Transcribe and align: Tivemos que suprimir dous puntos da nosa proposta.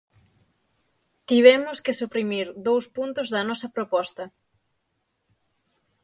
Tivemos 1.29 1.77
que 1.85 1.97
suprimir 2.01 2.47
dous 2.67 2.85
puntos 2.95 3.27
da 3.33 3.41
nosa 3.49 3.67
proposta. 3.75 4.23